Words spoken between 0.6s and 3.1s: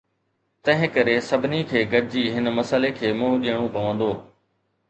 تنهنڪري سڀني کي گڏجي هن مسئلي